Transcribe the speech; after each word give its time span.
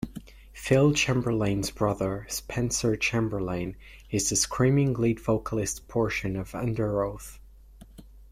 Phil 0.51 0.93
Chamberlain's 0.93 1.69
brother, 1.69 2.25
Spencer 2.27 2.95
Chamberlain, 2.95 3.75
is 4.09 4.29
the 4.31 4.35
screaming 4.35 4.95
lead 4.95 5.19
vocalist 5.19 5.87
portion 5.87 6.35
of 6.35 6.53
Underoath. 6.53 7.37